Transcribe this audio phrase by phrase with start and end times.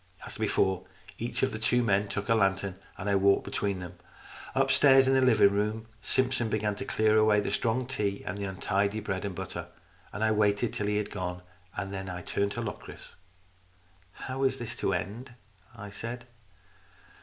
[0.25, 0.87] As before
[1.19, 3.99] each of the two men took a lantern, and I walked between them.
[4.55, 8.45] Upstairs in the living room, Simpson began to clear away the strong tea and the
[8.45, 9.67] untidy bread and butter.
[10.11, 11.43] I waited until he had gone,
[11.77, 13.13] and then I turned to Locris."
[14.25, 15.35] How is this to end?"
[15.75, 16.25] I said.